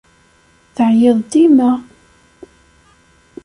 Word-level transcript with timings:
Teεyiḍ 0.75 1.17
dima. 1.31 1.71